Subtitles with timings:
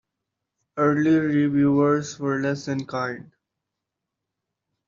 [0.77, 3.29] Early reviewers were less than kind.